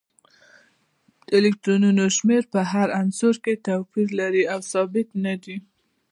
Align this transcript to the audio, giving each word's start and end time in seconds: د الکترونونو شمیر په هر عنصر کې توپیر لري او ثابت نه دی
د 1.25 1.27
الکترونونو 1.39 2.03
شمیر 2.17 2.43
په 2.53 2.59
هر 2.71 2.87
عنصر 3.01 3.33
کې 3.43 3.61
توپیر 3.67 4.07
لري 4.19 4.43
او 4.53 4.59
ثابت 4.71 5.07
نه 5.25 5.33
دی 5.43 5.57